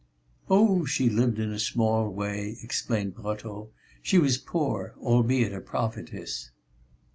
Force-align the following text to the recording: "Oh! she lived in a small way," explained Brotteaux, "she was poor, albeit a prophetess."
"Oh! 0.49 0.83
she 0.83 1.11
lived 1.11 1.37
in 1.37 1.51
a 1.51 1.59
small 1.59 2.09
way," 2.09 2.57
explained 2.63 3.13
Brotteaux, 3.13 3.69
"she 4.01 4.17
was 4.17 4.39
poor, 4.39 4.95
albeit 4.99 5.53
a 5.53 5.61
prophetess." 5.61 6.49